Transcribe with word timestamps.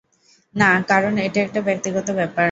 না, 0.55 0.69
কারণ 0.87 1.13
এটা 1.17 1.39
একটা 1.41 1.59
ব্যক্তিগত 1.61 2.07
ব্যাপার। 2.11 2.39